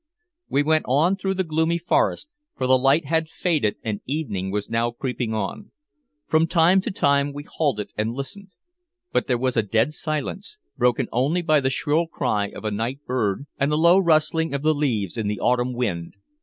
[0.49, 4.67] We went on through the gloomy forest, for the light had faded and evening was
[4.67, 5.69] now creeping on.
[6.25, 8.47] From time to time we halted and listened.
[9.11, 13.01] But there was a dead silence, broken only by the shrill cry of a night
[13.05, 16.15] bird and the low rustling of the leaves in the autumn wind.